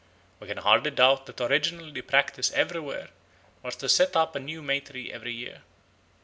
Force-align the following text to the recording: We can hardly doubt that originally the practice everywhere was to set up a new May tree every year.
We 0.39 0.47
can 0.47 0.57
hardly 0.57 0.89
doubt 0.89 1.27
that 1.27 1.39
originally 1.39 1.91
the 1.91 2.01
practice 2.01 2.51
everywhere 2.53 3.09
was 3.61 3.75
to 3.75 3.87
set 3.87 4.15
up 4.15 4.35
a 4.35 4.39
new 4.39 4.63
May 4.63 4.79
tree 4.79 5.11
every 5.11 5.33
year. 5.35 5.61